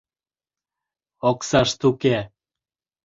[1.29, 2.17] Оксашт уке.